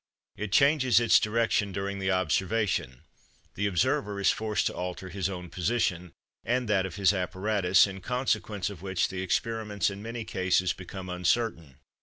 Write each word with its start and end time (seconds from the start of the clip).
It 0.35 0.51
changes 0.51 0.99
its 0.99 1.19
direction 1.19 1.71
during 1.71 1.99
the 1.99 2.09
observation, 2.09 3.03
the 3.53 3.67
observer 3.67 4.19
is 4.19 4.31
forced 4.31 4.65
to 4.65 4.73
alter 4.73 5.09
his 5.09 5.29
own 5.29 5.51
position 5.51 6.11
and 6.43 6.67
that 6.67 6.87
of 6.87 6.95
his 6.95 7.13
apparatus, 7.13 7.85
in 7.85 8.01
consequence 8.01 8.71
of 8.71 8.81
which 8.81 9.09
the 9.09 9.21
experiments 9.21 9.91
in 9.91 10.01
many 10.01 10.25
cases 10.25 10.73
become 10.73 11.07
uncertain. 11.07 11.75